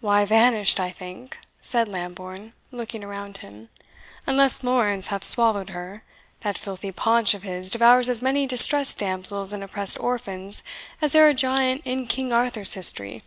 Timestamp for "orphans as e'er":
10.00-11.28